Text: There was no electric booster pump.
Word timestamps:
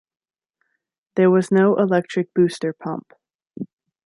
There 1.15 1.29
was 1.29 1.51
no 1.51 1.75
electric 1.77 2.33
booster 2.33 2.73
pump. 2.73 3.13